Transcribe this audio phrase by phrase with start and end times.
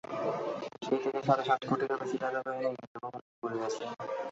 [0.83, 3.83] সেই থেকে সাড়ে সাত কোটিরও বেশি টাকা ব্যয়ে নির্মিত ভবনটি পড়ে আছে।